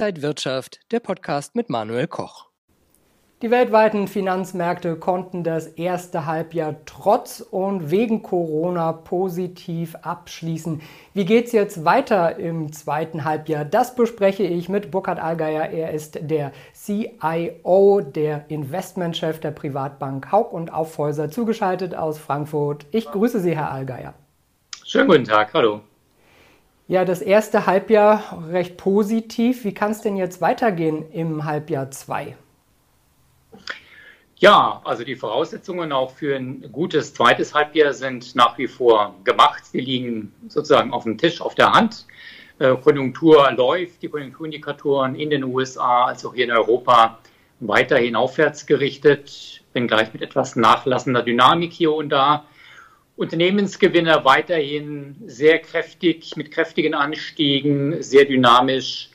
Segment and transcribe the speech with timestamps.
[0.00, 2.46] Inside Wirtschaft, der Podcast mit Manuel Koch.
[3.42, 10.80] Die weltweiten Finanzmärkte konnten das erste Halbjahr trotz und wegen Corona positiv abschließen.
[11.12, 13.66] Wie geht es jetzt weiter im zweiten Halbjahr?
[13.66, 15.68] Das bespreche ich mit Burkhard Allgeier.
[15.68, 22.86] Er ist der CIO, der Investmentchef der Privatbank Haug und Aufhäuser, zugeschaltet aus Frankfurt.
[22.90, 24.14] Ich grüße Sie, Herr Allgeier.
[24.82, 25.82] Schönen guten Tag, hallo.
[26.90, 29.62] Ja, das erste Halbjahr recht positiv.
[29.62, 32.36] Wie kann es denn jetzt weitergehen im Halbjahr 2?
[34.38, 39.66] Ja, also die Voraussetzungen auch für ein gutes zweites Halbjahr sind nach wie vor gemacht.
[39.66, 42.06] Sie liegen sozusagen auf dem Tisch, auf der Hand.
[42.58, 47.20] Äh, Konjunktur läuft, die Konjunkturindikatoren in den USA als auch hier in Europa
[47.60, 52.46] weiterhin aufwärts gerichtet, wenngleich mit etwas nachlassender Dynamik hier und da.
[53.20, 59.10] Unternehmensgewinne weiterhin sehr kräftig, mit kräftigen Anstiegen, sehr dynamisch.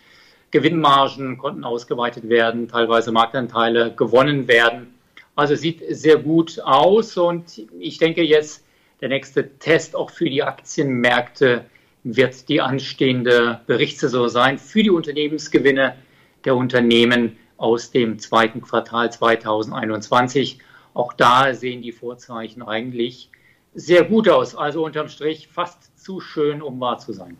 [0.52, 4.94] Gewinnmargen konnten ausgeweitet werden, teilweise Marktanteile gewonnen werden.
[5.36, 8.64] Also sieht sehr gut aus und ich denke jetzt,
[9.02, 11.66] der nächste Test auch für die Aktienmärkte
[12.04, 15.96] wird die anstehende Berichtssaison sein für die Unternehmensgewinne
[16.46, 20.60] der Unternehmen aus dem zweiten Quartal 2021.
[20.94, 23.32] Auch da sehen die Vorzeichen eigentlich
[23.76, 24.56] sehr gut aus.
[24.56, 27.38] Also unterm Strich fast zu schön, um wahr zu sein.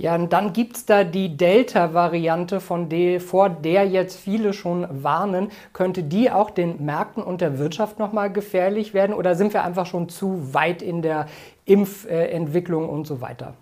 [0.00, 4.86] Ja, und dann gibt es da die Delta-Variante, von der, vor der jetzt viele schon
[5.02, 5.50] warnen.
[5.74, 9.84] Könnte die auch den Märkten und der Wirtschaft nochmal gefährlich werden oder sind wir einfach
[9.84, 11.26] schon zu weit in der
[11.66, 13.54] Impfentwicklung und so weiter?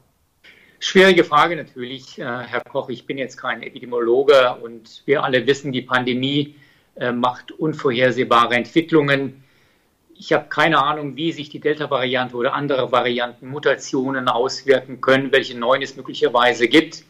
[0.78, 2.89] Schwierige Frage natürlich, äh, Herr Koch.
[2.89, 6.55] Ich bin jetzt kein Epidemiologe und wir alle wissen, die Pandemie
[6.95, 9.42] äh, macht unvorhersehbare Entwicklungen.
[10.20, 15.56] Ich habe keine Ahnung, wie sich die Delta-Variante oder andere Varianten, Mutationen auswirken können, welche
[15.56, 17.05] neuen es möglicherweise gibt.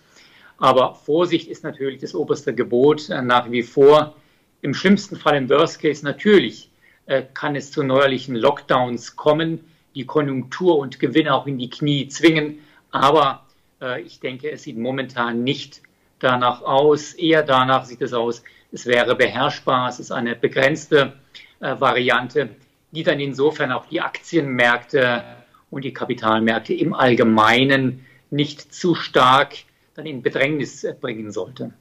[0.59, 4.15] Aber Vorsicht ist natürlich das oberste Gebot äh, nach wie vor.
[4.61, 6.69] Im schlimmsten Fall, im Worst Case natürlich,
[7.07, 9.65] äh, kann es zu neuerlichen Lockdowns kommen,
[9.95, 12.59] die Konjunktur und Gewinne auch in die Knie zwingen.
[12.91, 13.47] Aber
[13.81, 15.81] äh, ich denke, es sieht momentan nicht
[16.19, 17.15] danach aus.
[17.15, 19.89] Eher danach sieht es aus, es wäre beherrschbar.
[19.89, 21.15] Es ist eine begrenzte
[21.61, 22.51] Variante
[22.91, 25.23] die dann insofern auch die Aktienmärkte
[25.71, 29.55] und die Kapitalmärkte im Allgemeinen nicht zu stark
[29.95, 31.73] dann in Bedrängnis bringen sollte.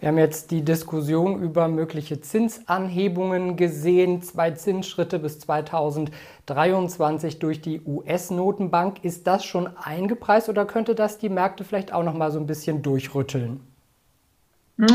[0.00, 7.82] Wir haben jetzt die Diskussion über mögliche Zinsanhebungen gesehen, zwei Zinsschritte bis 2023 durch die
[7.84, 9.04] US-Notenbank.
[9.04, 12.46] Ist das schon eingepreist oder könnte das die Märkte vielleicht auch noch mal so ein
[12.46, 13.60] bisschen durchrütteln?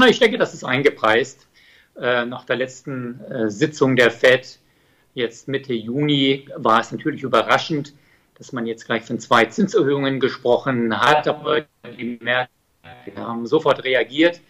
[0.08, 1.46] Ich denke, das ist eingepreist.
[2.00, 4.60] Äh, nach der letzten äh, Sitzung der FED,
[5.14, 7.94] jetzt Mitte Juni, war es natürlich überraschend,
[8.38, 11.28] dass man jetzt gleich von zwei Zinserhöhungen gesprochen hat.
[11.28, 11.66] Aber
[11.98, 12.52] die Märkte
[13.16, 14.42] haben sofort reagiert.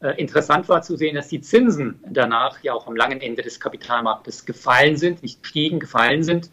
[0.00, 3.60] Äh, interessant war zu sehen, dass die Zinsen danach ja auch am langen Ende des
[3.60, 6.50] Kapitalmarktes gefallen sind, nicht gestiegen, gefallen sind,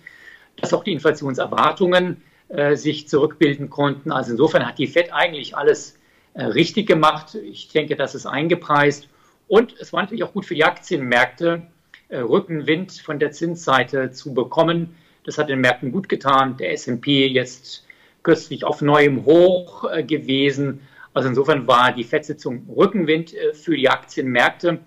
[0.57, 4.11] dass auch die Inflationserwartungen äh, sich zurückbilden konnten.
[4.11, 5.97] Also insofern hat die FED eigentlich alles
[6.33, 7.35] äh, richtig gemacht.
[7.35, 9.09] Ich denke, das ist eingepreist.
[9.47, 11.63] Und es war natürlich auch gut für die Aktienmärkte,
[12.09, 14.95] äh, Rückenwind von der Zinsseite zu bekommen.
[15.23, 16.57] Das hat den Märkten gut getan.
[16.57, 17.85] Der S&P jetzt
[18.23, 20.81] kürzlich auf neuem Hoch äh, gewesen.
[21.13, 24.79] Also insofern war die FED-Sitzung Rückenwind äh, für die Aktienmärkte.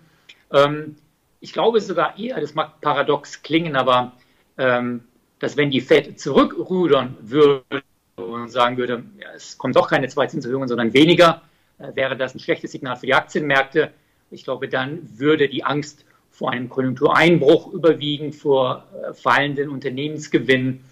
[0.52, 0.96] Ähm,
[1.40, 4.12] ich glaube sogar eher, das mag paradox klingen, aber
[4.58, 5.04] ähm,
[5.38, 7.62] dass wenn die FED zurückrudern würde
[8.16, 11.42] und sagen würde, ja, es kommt doch keine zwei Zinserhöhungen, sondern weniger,
[11.94, 13.92] wäre das ein schlechtes Signal für die Aktienmärkte.
[14.31, 20.84] Ich glaube, dann würde die Angst vor einem Konjunktureinbruch überwiegen, vor äh, fallenden Unternehmensgewinnen.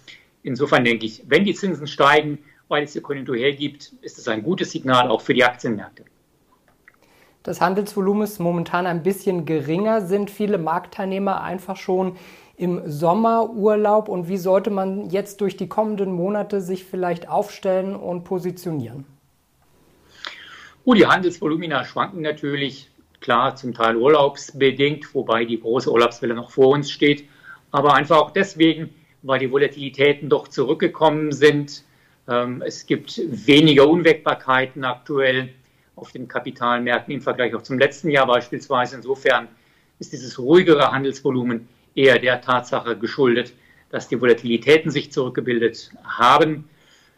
[0.43, 4.43] Insofern denke ich, wenn die Zinsen steigen, weil es die Konjunktur hergibt, ist es ein
[4.43, 6.03] gutes Signal auch für die Aktienmärkte.
[7.43, 10.01] Das Handelsvolumen ist momentan ein bisschen geringer.
[10.01, 12.17] Sind viele Marktteilnehmer einfach schon
[12.57, 14.09] im Sommerurlaub?
[14.09, 19.05] Und wie sollte man jetzt durch die kommenden Monate sich vielleicht aufstellen und positionieren?
[20.83, 22.89] Oh, die Handelsvolumina schwanken natürlich
[23.27, 27.25] Klar, zum Teil urlaubsbedingt, wobei die große Urlaubswelle noch vor uns steht,
[27.71, 28.89] aber einfach auch deswegen,
[29.21, 31.83] weil die Volatilitäten doch zurückgekommen sind.
[32.29, 35.49] Ähm, es gibt weniger Unwägbarkeiten aktuell
[35.97, 38.95] auf den Kapitalmärkten im Vergleich auch zum letzten Jahr beispielsweise.
[38.95, 39.49] Insofern
[39.99, 43.51] ist dieses ruhigere Handelsvolumen eher der Tatsache geschuldet,
[43.89, 46.69] dass die Volatilitäten sich zurückgebildet haben.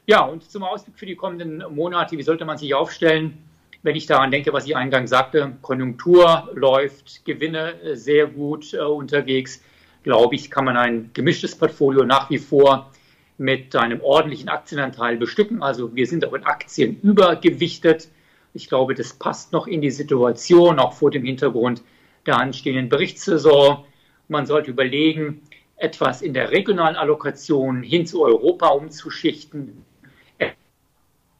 [0.07, 3.48] Ja, und zum Ausblick für die kommenden Monate, wie sollte man sich aufstellen?
[3.81, 8.79] Wenn ich daran denke, was ich eingangs sagte, Konjunktur läuft, Gewinne äh, sehr gut äh,
[8.79, 9.63] unterwegs,
[10.03, 12.91] glaube ich, kann man ein gemischtes Portfolio nach wie vor
[13.37, 15.63] mit einem ordentlichen Aktienanteil bestücken.
[15.63, 18.09] Also wir sind auch in Aktien übergewichtet.
[18.53, 21.81] Ich glaube, das passt noch in die Situation, auch vor dem Hintergrund
[22.25, 23.85] der anstehenden Berichtssaison.
[24.27, 25.41] Man sollte überlegen,
[25.77, 29.85] etwas in der regionalen Allokation hin zu Europa umzuschichten,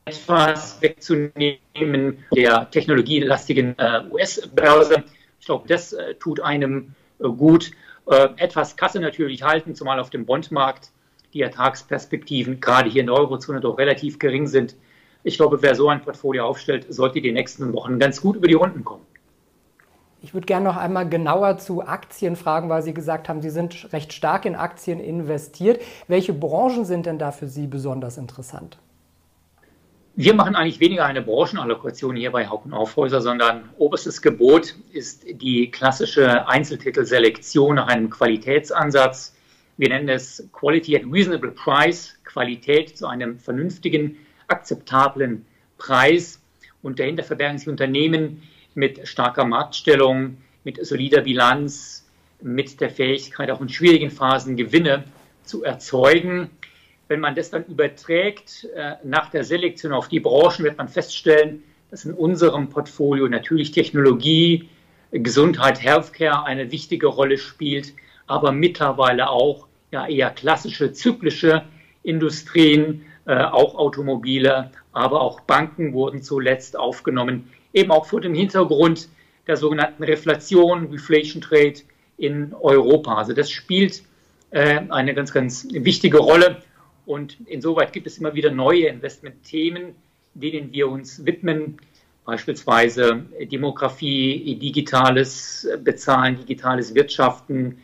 [0.06, 5.04] etwas wegzunehmen der technologielastigen äh, US-Börse.
[5.40, 7.72] Ich glaube, das äh, tut einem äh, gut.
[8.08, 10.92] Äh, etwas Kasse natürlich halten, zumal auf dem Bondmarkt
[11.34, 14.76] die Ertragsperspektiven gerade hier in der Eurozone doch relativ gering sind.
[15.24, 18.56] Ich glaube, wer so ein Portfolio aufstellt, sollte die nächsten Wochen ganz gut über die
[18.56, 19.06] Runden kommen.
[20.22, 23.94] Ich würde gerne noch einmal genauer zu Aktien fragen, weil Sie gesagt haben, Sie sind
[23.94, 25.82] recht stark in Aktien investiert.
[26.08, 28.80] Welche Branchen sind denn da für Sie besonders interessant?
[30.22, 35.72] Wir machen eigentlich weniger eine Branchenallokation hier bei Hauck Aufhäuser, sondern oberstes Gebot ist die
[35.72, 39.34] klassische Einzeltitelselektion nach einem Qualitätsansatz.
[39.78, 44.18] Wir nennen es Quality at Reasonable Price, Qualität zu einem vernünftigen,
[44.50, 45.46] akzeptablen
[45.78, 46.42] Preis.
[46.82, 48.44] Und dahinter verbergen sich Unternehmen,
[48.76, 52.06] mit starker Marktstellung, mit solider Bilanz,
[52.42, 55.06] mit der Fähigkeit, auch in schwierigen Phasen Gewinne
[55.46, 56.50] zu erzeugen.
[57.10, 61.64] Wenn man das dann überträgt äh, nach der Selektion auf die Branchen, wird man feststellen,
[61.92, 64.70] dass in unserem Portfolio natürlich Technologie,
[65.12, 67.94] Gesundheit, Healthcare eine wichtige Rolle spielt,
[68.28, 71.64] aber mittlerweile auch ja, eher klassische zyklische
[72.04, 79.10] Industrien, äh, auch Automobile, aber auch Banken wurden zuletzt aufgenommen eben auch vor dem Hintergrund
[79.48, 81.76] der sogenannten Reflation, Reflation Trade
[82.18, 83.16] in Europa.
[83.16, 84.04] Also das spielt
[84.52, 86.62] äh, eine ganz, ganz wichtige Rolle.
[87.10, 89.96] Und insoweit gibt es immer wieder neue Investmentthemen,
[90.36, 91.78] denen wir uns widmen,
[92.24, 97.80] beispielsweise Demografie, digitales Bezahlen, digitales Wirtschaften,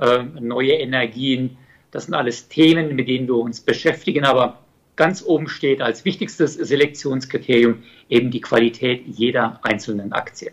[0.00, 1.58] äh, neue Energien.
[1.90, 4.24] Das sind alles Themen, mit denen wir uns beschäftigen.
[4.24, 4.60] Aber
[4.94, 10.52] ganz oben steht als wichtigstes Selektionskriterium eben die Qualität jeder einzelnen Aktie.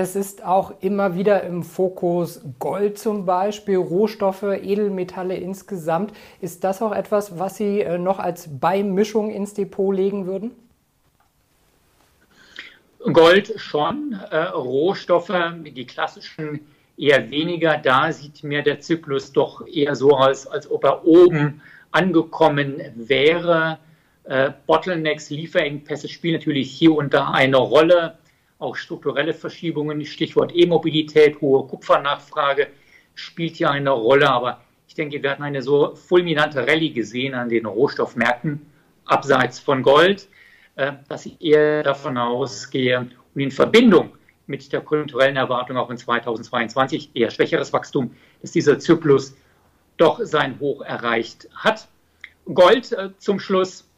[0.00, 6.12] Es ist auch immer wieder im Fokus Gold zum Beispiel, Rohstoffe, Edelmetalle insgesamt.
[6.40, 10.52] Ist das auch etwas, was Sie äh, noch als Beimischung ins Depot legen würden?
[13.12, 15.34] Gold schon, äh, Rohstoffe,
[15.64, 16.60] die klassischen
[16.96, 17.76] eher weniger.
[17.76, 21.60] Da sieht mir der Zyklus doch eher so aus, als ob er oben
[21.90, 23.80] angekommen wäre.
[24.22, 28.16] Äh, Bottlenecks, Lieferengpässe spielen natürlich hier und da eine Rolle.
[28.58, 32.68] Auch strukturelle Verschiebungen, Stichwort E-Mobilität, hohe Kupfernachfrage
[33.14, 34.28] spielt hier eine Rolle.
[34.28, 38.66] Aber ich denke, wir hatten eine so fulminante Rallye gesehen an den Rohstoffmärkten,
[39.04, 40.28] abseits von Gold,
[40.76, 44.10] äh, dass ich eher davon ausgehe und in Verbindung
[44.48, 49.36] mit der konjunkturellen Erwartung auch in 2022 eher schwächeres Wachstum, dass dieser Zyklus
[49.98, 51.86] doch sein Hoch erreicht hat.
[52.52, 53.88] Gold äh, zum Schluss,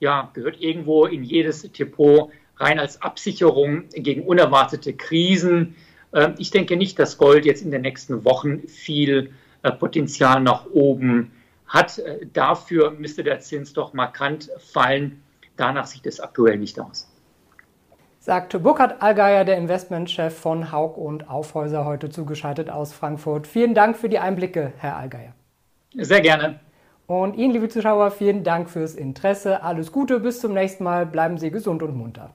[0.00, 5.74] ja, gehört irgendwo in jedes Depot rein als Absicherung gegen unerwartete Krisen.
[6.12, 10.66] Äh, ich denke nicht, dass Gold jetzt in den nächsten Wochen viel äh, Potenzial nach
[10.66, 11.32] oben
[11.66, 11.98] hat.
[11.98, 15.22] Äh, dafür müsste der Zins doch markant fallen.
[15.56, 17.06] Danach sieht es aktuell nicht aus.
[18.18, 23.46] Sagte Burkhard Allgeier, der Investmentchef von Haug und Aufhäuser, heute zugeschaltet aus Frankfurt.
[23.46, 25.32] Vielen Dank für die Einblicke, Herr Allgeier.
[25.94, 26.60] Sehr gerne.
[27.06, 29.62] Und Ihnen, liebe Zuschauer, vielen Dank fürs Interesse.
[29.62, 31.06] Alles Gute, bis zum nächsten Mal.
[31.06, 32.34] Bleiben Sie gesund und munter.